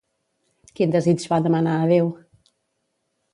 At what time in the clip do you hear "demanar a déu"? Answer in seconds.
1.49-2.11